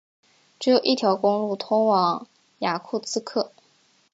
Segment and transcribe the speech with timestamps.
[0.59, 2.25] 只有一条公路通往
[2.57, 3.51] 雅库茨克。